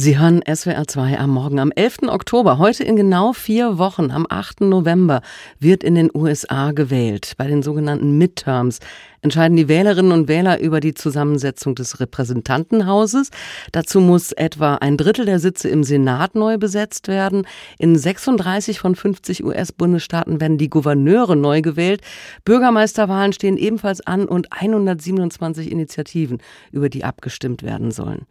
Sie 0.00 0.16
hören 0.16 0.42
SWR 0.46 0.86
2 0.86 1.18
am 1.18 1.30
Morgen 1.30 1.58
am 1.58 1.72
11. 1.72 2.02
Oktober. 2.06 2.58
Heute 2.58 2.84
in 2.84 2.94
genau 2.94 3.32
vier 3.32 3.78
Wochen, 3.78 4.12
am 4.12 4.28
8. 4.30 4.60
November, 4.60 5.22
wird 5.58 5.82
in 5.82 5.96
den 5.96 6.08
USA 6.14 6.70
gewählt. 6.70 7.32
Bei 7.36 7.48
den 7.48 7.64
sogenannten 7.64 8.16
Midterms 8.16 8.78
entscheiden 9.22 9.56
die 9.56 9.66
Wählerinnen 9.66 10.12
und 10.12 10.28
Wähler 10.28 10.60
über 10.60 10.78
die 10.78 10.94
Zusammensetzung 10.94 11.74
des 11.74 11.98
Repräsentantenhauses. 11.98 13.30
Dazu 13.72 14.00
muss 14.00 14.30
etwa 14.32 14.76
ein 14.76 14.96
Drittel 14.96 15.24
der 15.24 15.40
Sitze 15.40 15.68
im 15.68 15.82
Senat 15.82 16.36
neu 16.36 16.58
besetzt 16.58 17.08
werden. 17.08 17.46
In 17.78 17.96
36 17.96 18.78
von 18.78 18.94
50 18.94 19.44
US-Bundesstaaten 19.44 20.40
werden 20.40 20.58
die 20.58 20.70
Gouverneure 20.70 21.34
neu 21.34 21.60
gewählt. 21.60 22.02
Bürgermeisterwahlen 22.44 23.32
stehen 23.32 23.56
ebenfalls 23.56 24.00
an 24.00 24.26
und 24.26 24.52
127 24.52 25.72
Initiativen, 25.72 26.38
über 26.70 26.88
die 26.88 27.02
abgestimmt 27.02 27.62
werden 27.62 27.90
sollen. 27.90 28.26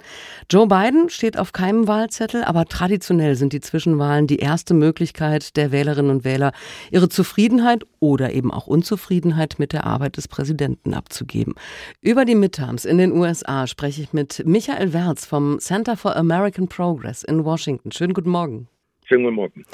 Joe 0.49 0.67
Biden 0.67 1.09
steht 1.09 1.37
auf 1.37 1.51
keinem 1.57 1.87
Wahlzettel, 1.87 2.43
aber 2.43 2.65
traditionell 2.65 3.35
sind 3.35 3.51
die 3.51 3.61
Zwischenwahlen 3.61 4.27
die 4.27 4.37
erste 4.37 4.75
Möglichkeit 4.75 5.57
der 5.57 5.71
Wählerinnen 5.71 6.11
und 6.11 6.23
Wähler, 6.23 6.51
ihre 6.91 7.09
Zufriedenheit 7.09 7.83
oder 7.99 8.31
eben 8.31 8.51
auch 8.51 8.67
Unzufriedenheit 8.67 9.55
mit 9.57 9.73
der 9.73 9.87
Arbeit 9.87 10.17
des 10.17 10.27
Präsidenten 10.27 10.93
abzugeben. 10.93 11.55
Über 11.99 12.25
die 12.25 12.35
Midterms 12.35 12.85
in 12.85 12.99
den 12.99 13.11
USA 13.11 13.65
spreche 13.65 14.03
ich 14.03 14.13
mit 14.13 14.43
Michael 14.45 14.93
Werz 14.93 15.25
vom 15.25 15.57
Center 15.57 15.97
for 15.97 16.15
American 16.15 16.67
Progress 16.67 17.23
in 17.23 17.43
Washington. 17.43 17.91
Schönen 17.91 18.13
guten 18.13 18.29
Morgen. 18.29 18.67
Schönen 19.05 19.23
guten 19.23 19.35
Morgen. 19.35 19.65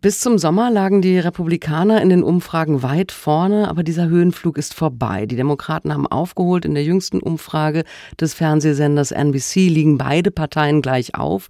Bis 0.00 0.20
zum 0.20 0.38
Sommer 0.38 0.70
lagen 0.70 1.02
die 1.02 1.18
Republikaner 1.18 2.00
in 2.00 2.08
den 2.08 2.22
Umfragen 2.22 2.84
weit 2.84 3.10
vorne, 3.10 3.66
aber 3.66 3.82
dieser 3.82 4.06
Höhenflug 4.06 4.56
ist 4.56 4.72
vorbei. 4.72 5.26
Die 5.26 5.34
Demokraten 5.34 5.92
haben 5.92 6.06
aufgeholt. 6.06 6.64
In 6.64 6.74
der 6.74 6.84
jüngsten 6.84 7.18
Umfrage 7.18 7.82
des 8.20 8.32
Fernsehsenders 8.32 9.10
NBC 9.10 9.66
liegen 9.68 9.98
beide 9.98 10.30
Parteien 10.30 10.82
gleich 10.82 11.16
auf. 11.16 11.48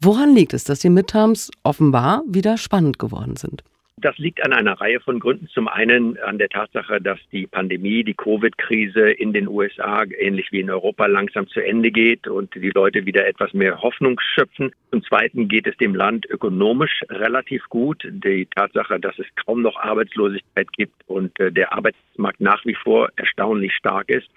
Woran 0.00 0.36
liegt 0.36 0.54
es, 0.54 0.62
dass 0.62 0.78
die 0.78 0.88
Midterms 0.88 1.50
offenbar 1.64 2.22
wieder 2.28 2.58
spannend 2.58 3.00
geworden 3.00 3.34
sind? 3.34 3.64
Das 4.02 4.16
liegt 4.16 4.42
an 4.42 4.54
einer 4.54 4.80
Reihe 4.80 5.00
von 5.00 5.20
Gründen. 5.20 5.48
Zum 5.48 5.68
einen 5.68 6.18
an 6.20 6.38
der 6.38 6.48
Tatsache, 6.48 7.02
dass 7.02 7.18
die 7.32 7.46
Pandemie, 7.46 8.02
die 8.02 8.14
Covid-Krise 8.14 9.10
in 9.10 9.34
den 9.34 9.46
USA 9.46 10.04
ähnlich 10.18 10.50
wie 10.52 10.60
in 10.60 10.70
Europa 10.70 11.04
langsam 11.04 11.46
zu 11.48 11.60
Ende 11.60 11.90
geht 11.90 12.26
und 12.26 12.54
die 12.54 12.70
Leute 12.70 13.04
wieder 13.04 13.26
etwas 13.26 13.52
mehr 13.52 13.82
Hoffnung 13.82 14.18
schöpfen. 14.34 14.72
Zum 14.90 15.04
Zweiten 15.04 15.48
geht 15.48 15.66
es 15.66 15.76
dem 15.76 15.94
Land 15.94 16.24
ökonomisch 16.30 17.02
relativ 17.10 17.68
gut. 17.68 18.02
Die 18.08 18.46
Tatsache, 18.46 18.98
dass 18.98 19.18
es 19.18 19.26
kaum 19.44 19.60
noch 19.60 19.76
Arbeitslosigkeit 19.76 20.72
gibt 20.72 20.94
und 21.06 21.38
äh, 21.38 21.52
der 21.52 21.74
Arbeitsmarkt 21.74 22.40
nach 22.40 22.64
wie 22.64 22.76
vor 22.76 23.10
erstaunlich 23.16 23.74
stark 23.74 24.08
ist, 24.08 24.30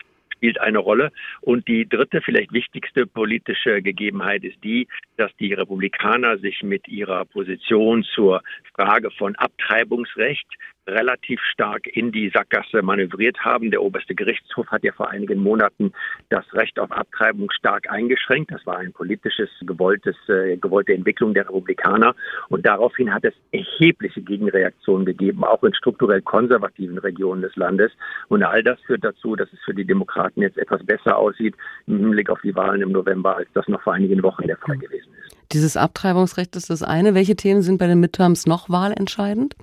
spielt 0.44 0.60
eine 0.60 0.80
Rolle. 0.80 1.12
Und 1.40 1.70
die 1.70 1.88
dritte, 1.88 2.22
vielleicht 2.22 2.52
wichtigste 2.52 3.08
politische 3.08 3.82
Gegebenheit 3.82 4.44
ist 4.44 4.62
die, 4.62 4.90
dass 5.16 5.32
die 5.38 5.54
Republikaner 5.54 6.38
sich 6.38 6.62
mit 6.64 6.86
ihrer 6.90 7.24
Position 7.24 8.04
zur 8.04 8.42
Frage 8.76 9.10
von 9.12 9.36
Abtreibungsrecht 9.38 10.48
relativ 10.88 11.40
stark 11.52 11.88
in 11.88 12.12
die 12.12 12.30
Sackgasse 12.34 12.82
manövriert 12.82 13.40
haben. 13.40 13.72
Der 13.72 13.82
oberste 13.82 14.16
Gerichtshof 14.16 14.68
hat 14.68 14.84
ja 14.84 14.92
vor 14.92 15.10
einigen 15.10 15.40
Monaten 15.40 15.94
das 16.30 16.46
Recht 16.54 16.80
auf 16.80 16.92
Abtreibung 16.92 17.50
stark 17.52 17.90
eingeschränkt. 17.90 18.52
Das 18.52 18.66
war 18.66 18.78
ein 18.78 18.92
politisches, 18.92 19.50
gewolltes, 19.62 20.16
äh, 20.28 20.58
gewollte 20.58 20.94
Entwicklung 20.94 21.34
der 21.34 21.48
Republikaner. 21.48 22.16
Und 22.50 22.66
daraufhin 22.66 23.14
hat 23.14 23.24
es 23.24 23.34
erhebliche 23.52 24.22
Gegenreaktionen 24.22 25.06
gegeben, 25.06 25.44
auch 25.44 25.64
in 25.64 25.74
strukturell 25.74 26.22
konservativen 26.22 26.98
Regionen 26.98 27.42
des 27.42 27.56
Landes. 27.56 27.92
Und 28.28 28.44
all 28.44 28.64
das 28.64 28.80
führt 28.82 29.04
dazu, 29.04 29.36
dass 29.36 29.52
es 29.54 29.60
für 29.64 29.74
die 29.74 29.86
Demokraten 29.86 30.42
jetzt 30.42 30.58
etwas 30.58 30.86
besser 30.86 31.18
aussieht 31.18 31.56
im 31.88 32.00
Hinblick 32.00 32.30
auf 32.30 32.42
die 32.42 32.56
Wahlen 32.56 32.82
im 32.82 32.92
November, 32.92 33.38
als 33.38 33.48
das 33.54 33.68
noch 33.68 33.82
vor 33.82 33.94
einigen 33.94 34.22
Wochen 34.24 34.48
der 34.48 34.58
Fall 34.58 34.78
gewesen 34.78 35.14
ist. 35.26 35.38
Dieses 35.52 35.78
Abtreibungsrecht 35.78 36.56
ist 36.56 36.70
das 36.70 36.84
eine. 36.84 37.14
Welche 37.14 37.36
Themen 37.36 37.62
sind 37.62 37.78
bei 37.78 37.88
den 37.88 38.00
Midterms 38.00 38.48
noch 38.48 38.70
wahlentscheidend? 38.70 39.56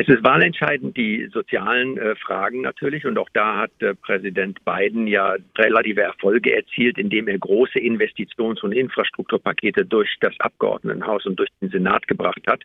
Es 0.00 0.08
ist 0.08 0.24
wahlentscheidend 0.24 0.96
die 0.96 1.28
sozialen 1.30 1.98
äh, 1.98 2.16
Fragen 2.16 2.62
natürlich 2.62 3.04
und 3.04 3.18
auch 3.18 3.28
da 3.34 3.58
hat 3.58 3.70
äh, 3.80 3.94
Präsident 3.94 4.58
Biden 4.64 5.06
ja 5.06 5.36
relative 5.58 6.00
Erfolge 6.00 6.56
erzielt, 6.56 6.96
indem 6.96 7.28
er 7.28 7.38
große 7.38 7.78
Investitions- 7.78 8.62
und 8.62 8.72
Infrastrukturpakete 8.72 9.84
durch 9.84 10.08
das 10.22 10.32
Abgeordnetenhaus 10.38 11.26
und 11.26 11.38
durch 11.38 11.50
den 11.60 11.68
Senat 11.68 12.08
gebracht 12.08 12.40
hat. 12.46 12.62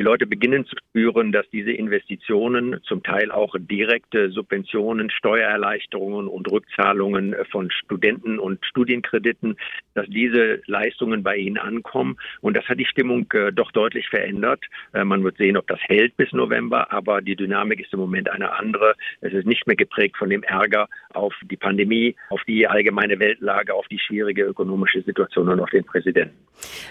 Die 0.00 0.04
Leute 0.04 0.28
beginnen 0.28 0.64
zu 0.64 0.76
spüren, 0.76 1.32
dass 1.32 1.50
diese 1.50 1.72
Investitionen, 1.72 2.80
zum 2.84 3.02
Teil 3.02 3.32
auch 3.32 3.56
direkte 3.58 4.30
Subventionen, 4.30 5.10
Steuererleichterungen 5.10 6.28
und 6.28 6.48
Rückzahlungen 6.52 7.34
von 7.50 7.68
Studenten 7.72 8.38
und 8.38 8.64
Studienkrediten, 8.64 9.56
dass 9.94 10.06
diese 10.06 10.62
Leistungen 10.66 11.24
bei 11.24 11.36
ihnen 11.36 11.58
ankommen. 11.58 12.16
Und 12.42 12.56
das 12.56 12.64
hat 12.68 12.78
die 12.78 12.86
Stimmung 12.86 13.26
äh, 13.32 13.50
doch 13.50 13.72
deutlich 13.72 14.08
verändert. 14.08 14.64
Äh, 14.92 15.02
man 15.02 15.24
wird 15.24 15.36
sehen, 15.36 15.56
ob 15.56 15.66
das 15.66 15.80
hält 15.80 16.16
bis 16.16 16.32
November, 16.32 16.92
aber 16.92 17.20
die 17.20 17.34
Dynamik 17.34 17.80
ist 17.80 17.92
im 17.92 17.98
Moment 17.98 18.30
eine 18.30 18.52
andere. 18.52 18.94
Es 19.20 19.32
ist 19.32 19.48
nicht 19.48 19.66
mehr 19.66 19.74
geprägt 19.74 20.16
von 20.16 20.30
dem 20.30 20.44
Ärger 20.44 20.88
auf 21.12 21.34
die 21.50 21.56
Pandemie, 21.56 22.14
auf 22.30 22.42
die 22.46 22.68
allgemeine 22.68 23.18
Weltlage, 23.18 23.74
auf 23.74 23.88
die 23.88 23.98
schwierige 23.98 24.44
ökonomische 24.44 25.02
Situation 25.02 25.48
und 25.48 25.58
auf 25.58 25.70
den 25.70 25.82
Präsidenten. 25.82 26.36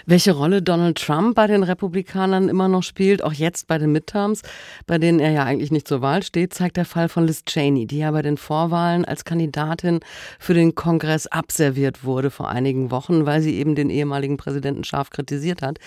Welche 0.04 0.32
Rolle 0.32 0.60
Donald 0.60 0.98
Trump 0.98 1.34
bei 1.34 1.46
den 1.46 1.62
Republikanern 1.62 2.50
immer 2.50 2.68
noch 2.68 2.82
spielt? 2.82 2.97
Spielt, 2.98 3.22
auch 3.22 3.32
jetzt 3.32 3.68
bei 3.68 3.78
den 3.78 3.92
Midterms, 3.92 4.42
bei 4.88 4.98
denen 4.98 5.20
er 5.20 5.30
ja 5.30 5.44
eigentlich 5.44 5.70
nicht 5.70 5.86
zur 5.86 6.02
Wahl 6.02 6.24
steht, 6.24 6.52
zeigt 6.52 6.76
der 6.76 6.84
Fall 6.84 7.08
von 7.08 7.24
Liz 7.24 7.44
Cheney, 7.44 7.86
die 7.86 7.98
ja 7.98 8.10
bei 8.10 8.22
den 8.22 8.36
Vorwahlen 8.36 9.04
als 9.04 9.24
Kandidatin 9.24 10.00
für 10.40 10.52
den 10.52 10.74
Kongress 10.74 11.28
abserviert 11.28 12.02
wurde 12.02 12.32
vor 12.32 12.48
einigen 12.48 12.90
Wochen, 12.90 13.24
weil 13.24 13.40
sie 13.40 13.54
eben 13.54 13.76
den 13.76 13.88
ehemaligen 13.88 14.36
Präsidenten 14.36 14.82
scharf 14.82 15.10
kritisiert 15.10 15.62
hat. 15.62 15.78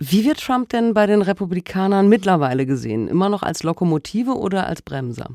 Wie 0.00 0.24
wird 0.24 0.40
Trump 0.40 0.70
denn 0.70 0.94
bei 0.94 1.06
den 1.06 1.22
Republikanern 1.22 2.08
mittlerweile 2.08 2.66
gesehen? 2.66 3.06
Immer 3.06 3.28
noch 3.28 3.44
als 3.44 3.62
Lokomotive 3.62 4.32
oder 4.32 4.66
als 4.66 4.82
Bremser? 4.82 5.28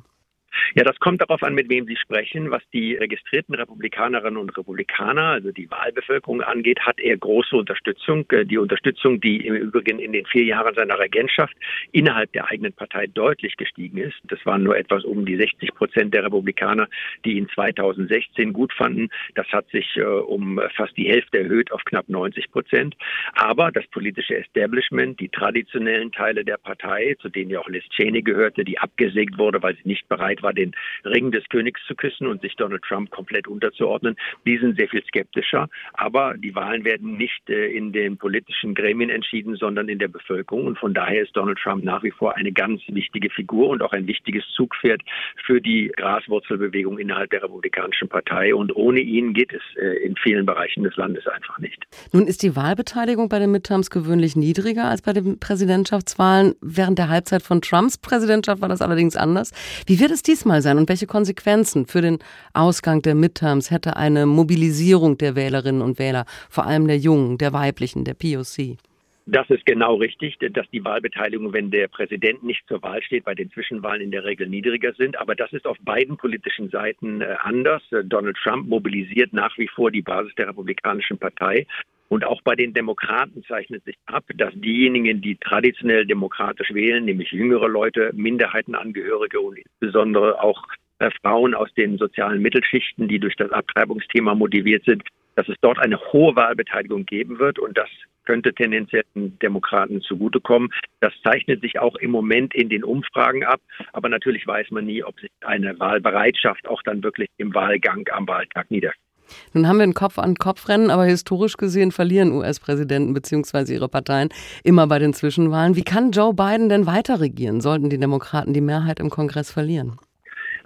Ja, 0.75 0.84
das 0.84 1.00
kommt 1.00 1.22
darauf 1.22 1.44
an, 1.44 1.53
mit 1.53 1.69
wem 1.69 1.85
Sie 1.85 1.96
sprechen. 1.96 2.51
Was 2.51 2.63
die 2.74 2.96
registrierten 2.96 3.56
Republikanerinnen 3.56 4.38
und 4.38 4.57
Republikaner, 4.57 5.29
also 5.34 5.51
die 5.51 5.69
Wahlbevölkerung 5.69 6.41
angeht, 6.41 6.79
hat 6.81 7.00
er 7.00 7.18
große 7.18 7.56
Unterstützung. 7.56 8.25
Äh, 8.31 8.46
die 8.46 8.57
Unterstützung, 8.57 9.19
die 9.22 9.46
im 9.46 9.56
Übrigen 9.56 10.00
in 10.00 10.13
den 10.13 10.25
vier 10.25 10.44
Jahren 10.44 10.74
seiner 10.75 11.00
Regentschaft 11.00 11.56
innerhalb 11.91 12.31
der 12.34 12.50
eigenen 12.50 12.74
Partei 12.74 13.07
deutlich 13.07 13.56
gestiegen 13.57 13.97
ist. 13.97 14.16
Das 14.25 14.44
waren 14.46 14.63
nur 14.63 14.78
etwas 14.78 15.03
um 15.03 15.25
die 15.25 15.38
60 15.38 15.74
Prozent 15.75 16.13
der 16.13 16.24
Republikaner, 16.24 16.88
die 17.25 17.34
ihn 17.34 17.47
2016 17.53 18.53
gut 18.53 18.74
fanden. 18.74 19.09
Das 19.35 19.47
hat 19.47 19.69
sich 19.69 19.97
äh, 19.97 20.03
um 20.03 20.59
fast 20.75 20.95
die 20.97 21.09
Hälfte 21.09 21.40
erhöht 21.40 21.72
auf 21.72 21.84
knapp 21.85 22.09
90 22.09 22.51
Prozent. 22.51 22.95
Aber 23.34 23.72
das 23.72 23.85
politische 23.88 24.38
Establishment, 24.38 25.19
die 25.19 25.30
traditionellen 25.30 26.12
Teile 26.12 26.44
der 26.44 26.57
Partei, 26.57 27.16
zu 27.22 27.30
denen 27.30 27.51
ja 27.51 27.59
auch 27.59 27.69
Liz 27.69 27.84
Cheney 27.90 28.22
gehörte, 28.22 28.63
die 28.63 28.78
abgesägt 28.80 29.38
wurde, 29.38 29.62
weil 29.62 29.75
sie 29.75 29.88
nicht 29.88 30.07
bereit 30.09 30.41
war, 30.41 30.53
den 30.63 30.75
Ring 31.06 31.31
des 31.31 31.44
Königs 31.50 31.81
zu 31.88 31.96
küssen 31.96 32.28
und 32.28 32.41
sich 32.41 32.56
Donald 32.56 32.84
Trump 32.84 33.09
komplett 33.12 33.47
unterzuordnen. 33.47 34.16
Die 34.46 34.57
sind 34.57 34.78
sehr 34.78 34.88
viel 34.88 35.03
skeptischer. 35.06 35.69
Aber 35.94 36.35
die 36.38 36.56
Wahlen 36.56 36.84
werden 36.84 37.18
nicht 37.18 37.50
äh, 37.50 37.68
in 37.68 37.91
den 37.91 38.18
politischen 38.18 38.74
Gremien 38.75 39.09
entschieden, 39.09 39.56
sondern 39.56 39.90
in 39.90 40.00
der 40.00 40.07
Bevölkerung. 40.07 40.68
Und 40.68 40.78
von 40.78 40.94
daher 40.94 41.24
ist 41.24 41.35
Donald 41.35 41.59
Trump 41.59 41.84
nach 41.84 42.03
wie 42.03 42.12
vor 42.12 42.35
eine 42.35 42.51
ganz 42.51 42.81
wichtige 42.88 43.29
Figur 43.29 43.69
und 43.69 43.81
auch 43.81 43.91
ein 43.91 44.07
wichtiges 44.07 44.44
Zugpferd 44.56 45.01
für 45.46 45.62
die 45.62 45.91
Graswurzelbewegung 45.96 46.97
innerhalb 46.97 47.30
der 47.31 47.44
Republikanischen 47.44 48.09
Partei. 48.09 48.56
Und 48.56 48.75
ohne 48.75 49.01
ihn 49.01 49.34
geht 49.34 49.53
es 49.53 49.62
äh, 49.78 50.06
in 50.06 50.16
vielen 50.16 50.45
Bereichen 50.45 50.84
des 50.84 50.95
Landes 50.95 51.28
einfach 51.28 51.59
nicht. 51.59 51.84
Nun 52.12 52.28
ist 52.28 52.44
die 52.44 52.56
Wahlbeteiligung 52.56 53.30
bei 53.30 53.40
den 53.40 53.51
Midterms 53.51 53.90
gewöhnlich 53.90 54.35
niedriger 54.35 54.85
als 54.85 55.01
bei 55.01 55.13
den 55.13 55.40
Präsidentschaftswahlen. 55.40 56.56
Während 56.62 56.97
der 57.00 57.09
Halbzeit 57.09 57.41
von 57.41 57.62
Trumps 57.62 57.97
Präsidentschaft 57.97 58.62
war 58.62 58.69
das 58.69 58.81
allerdings 58.81 59.16
anders. 59.16 59.51
Wie 59.88 60.00
wird 60.00 60.12
es 60.12 60.24
diesmal 60.44 60.62
sein 60.62 60.78
und 60.78 60.90
welche 60.90 61.08
Konsequenzen 61.08 61.86
für 61.86 62.02
den 62.02 62.20
Ausgang 62.54 63.02
der 63.02 63.16
Midterms 63.16 63.72
hätte 63.72 63.95
eine 63.95 64.25
Mobilisierung 64.25 65.18
der 65.18 65.36
Wählerinnen 65.38 65.81
und 65.81 66.00
Wähler, 66.00 66.25
vor 66.50 66.66
allem 66.66 66.86
der 66.88 66.98
Jungen, 66.98 67.38
der 67.38 67.54
weiblichen, 67.54 68.04
der 68.04 68.13
POC? 68.13 68.78
Das 69.25 69.50
ist 69.50 69.66
genau 69.66 69.95
richtig, 69.95 70.38
dass 70.51 70.69
die 70.72 70.84
Wahlbeteiligung, 70.84 71.54
wenn 71.54 71.72
der 71.72 71.88
Präsident 71.88 72.44
nicht 72.44 72.68
zur 72.68 72.84
Wahl 72.84 73.01
steht, 73.01 73.24
bei 73.24 73.34
den 73.34 73.50
Zwischenwahlen 73.51 74.01
in 74.01 74.12
der 74.12 74.25
Regel 74.25 74.50
niedriger 74.50 74.92
sind. 74.95 75.18
Aber 75.18 75.34
das 75.34 75.54
ist 75.54 75.66
auf 75.66 75.78
beiden 75.80 76.18
politischen 76.18 76.69
Seiten 76.69 77.22
äh, 77.22 77.36
anders. 77.42 77.81
Donald 78.04 78.36
Trump 78.44 78.68
mobilisiert 78.68 79.31
nach 79.31 79.57
wie 79.57 79.69
vor 79.69 79.92
die 79.92 80.01
Basis 80.01 80.36
der 80.36 80.50
Republikanischen 80.50 81.18
Partei. 81.18 81.66
Und 82.13 82.25
auch 82.25 82.44
bei 82.44 82.56
den 82.56 82.75
Demokraten 82.75 83.44
zeichnet 83.48 83.83
sich 83.86 83.95
ab, 84.06 84.24
dass 84.36 84.54
diejenigen, 84.54 85.19
die 85.19 85.36
traditionell 85.36 86.06
demokratisch 86.06 86.71
wählen, 86.71 87.04
nämlich 87.06 87.31
jüngere 87.31 87.68
Leute, 87.68 88.12
Minderheitenangehörige 88.13 89.39
und 89.42 89.57
insbesondere 89.57 90.39
auch 90.39 90.63
äh, 91.00 91.10
Frauen 91.24 91.56
aus 91.56 91.74
den 91.74 91.98
sozialen 91.98 92.44
Mittelschichten, 92.44 93.07
die 93.07 93.18
durch 93.18 93.36
das 93.36 93.51
Abtreibungsthema 93.51 94.36
motiviert 94.36 94.86
sind, 94.86 95.01
dass 95.33 95.50
es 95.50 95.56
dort 95.62 95.80
eine 95.80 96.00
hohe 96.13 96.36
Wahlbeteiligung 96.36 97.07
geben 97.07 97.39
wird 97.39 97.57
und 97.57 97.75
das 97.80 97.89
könnte 98.25 98.54
tendenziell 98.54 99.06
den 99.16 99.39
Demokraten 99.39 100.00
zugutekommen. 100.01 100.69
Das 101.00 101.13
zeichnet 101.24 101.62
sich 101.62 101.80
auch 101.80 101.95
im 101.95 102.12
Moment 102.12 102.54
in 102.54 102.69
den 102.69 102.83
Umfragen 102.83 103.44
ab. 103.44 103.59
Aber 103.92 104.07
natürlich 104.07 104.45
weiß 104.45 104.69
man 104.69 104.86
nie, 104.86 105.04
ob 105.04 105.19
sich 105.19 105.31
eine 105.42 105.80
Wahlbereitschaft 105.80 106.68
auch 106.68 106.83
dann 106.83 107.01
wirklich 107.01 107.30
im 107.38 107.56
Wahlgang 107.56 108.07
am 108.12 108.27
Wahltag 108.27 108.69
niederschlägt. 108.69 109.12
Nun 109.53 109.68
haben 109.68 109.77
wir 109.77 109.83
ein 109.83 109.94
Kopf-an-Kopf-Rennen, 109.94 110.89
aber 110.89 111.06
historisch 111.06 111.57
gesehen 111.57 111.91
verlieren 111.91 112.31
US-Präsidenten 112.31 113.13
bzw. 113.13 113.74
ihre 113.74 113.89
Parteien 113.89 114.30
immer 114.63 114.88
bei 114.88 115.00
den 115.00 115.13
Zwischenwahlen. 115.13 115.75
Wie 115.75 115.83
kann 115.83 116.12
Joe 116.12 116.33
Biden 116.33 116.69
denn 116.69 116.85
weiter 116.85 117.19
regieren, 117.19 117.62
sollten 117.62 117.89
die 117.89 118.00
Demokraten 118.00 118.53
die 118.53 118.62
Mehrheit 118.62 119.00
im 119.00 119.09
Kongress 119.09 119.51
verlieren? 119.51 119.97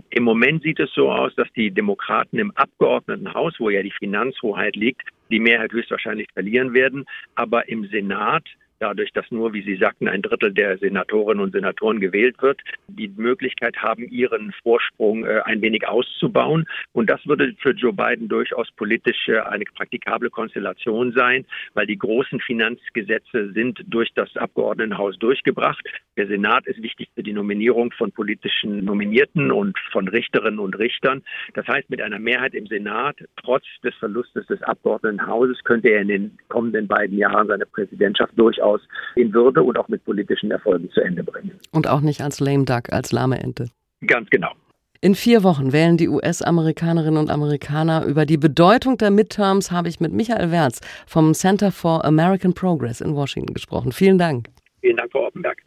Im 0.09 0.23
Moment 0.23 0.63
sieht 0.63 0.79
es 0.79 0.89
so 0.93 1.11
aus, 1.11 1.35
dass 1.35 1.47
die 1.55 1.69
Demokraten 1.71 2.39
im 2.39 2.51
Abgeordnetenhaus, 2.55 3.55
wo 3.59 3.69
ja 3.69 3.83
die 3.83 3.91
Finanzhoheit 3.91 4.75
liegt, 4.75 5.01
die 5.29 5.39
Mehrheit 5.39 5.73
höchstwahrscheinlich 5.73 6.27
verlieren 6.33 6.73
werden. 6.73 7.05
Aber 7.35 7.67
im 7.67 7.85
Senat 7.87 8.43
dadurch, 8.79 9.11
dass 9.13 9.29
nur, 9.31 9.53
wie 9.53 9.63
Sie 9.63 9.75
sagten, 9.75 10.07
ein 10.07 10.21
Drittel 10.21 10.53
der 10.53 10.77
Senatorinnen 10.77 11.43
und 11.43 11.51
Senatoren 11.53 11.99
gewählt 11.99 12.41
wird, 12.41 12.61
die 12.87 13.07
Möglichkeit 13.09 13.77
haben, 13.77 14.07
ihren 14.09 14.53
Vorsprung 14.63 15.25
äh, 15.25 15.41
ein 15.45 15.61
wenig 15.61 15.87
auszubauen. 15.87 16.65
Und 16.93 17.09
das 17.09 17.25
würde 17.25 17.53
für 17.59 17.71
Joe 17.71 17.93
Biden 17.93 18.27
durchaus 18.27 18.69
politisch 18.71 19.27
äh, 19.27 19.39
eine 19.39 19.65
praktikable 19.65 20.29
Konstellation 20.29 21.13
sein, 21.13 21.45
weil 21.73 21.87
die 21.87 21.97
großen 21.97 22.39
Finanzgesetze 22.39 23.51
sind 23.53 23.83
durch 23.87 24.11
das 24.13 24.35
Abgeordnetenhaus 24.37 25.17
durchgebracht. 25.19 25.83
Der 26.17 26.27
Senat 26.27 26.65
ist 26.65 26.81
wichtig 26.81 27.09
für 27.13 27.21
die 27.21 27.31
Nominierung 27.31 27.91
von 27.91 28.11
politischen 28.11 28.83
Nominierten 28.83 29.51
und 29.51 29.77
von 29.91 30.07
Richterinnen 30.07 30.59
und 30.59 30.77
Richtern. 30.79 31.23
Das 31.53 31.67
heißt, 31.67 31.91
mit 31.91 32.01
einer 32.01 32.17
Mehrheit 32.17 32.55
im 32.55 32.65
Senat, 32.65 33.17
trotz 33.35 33.63
des 33.83 33.93
Verlustes 33.95 34.47
des 34.47 34.61
Abgeordnetenhauses, 34.63 35.63
könnte 35.63 35.89
er 35.89 36.01
in 36.01 36.07
den 36.07 36.37
kommenden 36.49 36.87
beiden 36.87 37.17
Jahren 37.19 37.47
seine 37.47 37.67
Präsidentschaft 37.67 38.33
durchaus 38.35 38.81
in 39.15 39.31
Würde 39.31 39.61
und 39.61 39.77
auch 39.77 39.87
mit 39.89 40.03
politischen 40.05 40.49
Erfolgen 40.49 40.89
zu 40.89 41.01
Ende 41.01 41.23
bringen. 41.23 41.51
Und 41.71 41.87
auch 41.87 42.01
nicht 42.01 42.21
als 42.21 42.39
lame 42.39 42.65
duck, 42.65 42.91
als 42.91 43.11
lahme 43.11 43.39
Ente. 43.39 43.69
Ganz 44.05 44.27
genau. 44.31 44.51
In 44.99 45.13
vier 45.13 45.43
Wochen 45.43 45.71
wählen 45.71 45.97
die 45.97 46.07
US-Amerikanerinnen 46.07 47.19
und 47.19 47.29
Amerikaner. 47.29 48.05
Über 48.05 48.25
die 48.25 48.37
Bedeutung 48.37 48.97
der 48.97 49.11
Midterms 49.11 49.69
habe 49.69 49.89
ich 49.89 49.99
mit 49.99 50.11
Michael 50.11 50.49
Wertz 50.49 50.81
vom 51.05 51.35
Center 51.35 51.71
for 51.71 52.03
American 52.03 52.55
Progress 52.55 53.01
in 53.01 53.13
Washington 53.13 53.53
gesprochen. 53.53 53.91
Vielen 53.91 54.17
Dank. 54.17 54.47
Vielen 54.81 54.97
Dank, 54.97 55.11
Frau 55.11 55.27
Oppenberg. 55.27 55.66